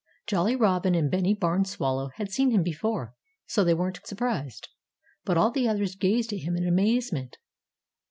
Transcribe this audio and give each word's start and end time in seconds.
Jolly 0.25 0.55
Robin 0.55 0.95
and 0.95 1.11
Bennie 1.11 1.35
Barn 1.35 1.63
Swallow 1.63 2.09
had 2.15 2.31
seen 2.31 2.49
him 2.49 2.63
before; 2.63 3.13
so 3.45 3.63
they 3.63 3.75
weren't 3.75 3.99
surprised. 4.03 4.67
But 5.25 5.37
all 5.37 5.51
the 5.51 5.67
others 5.67 5.93
gazed 5.95 6.33
at 6.33 6.39
him 6.39 6.55
in 6.57 6.67
amazement. 6.67 7.37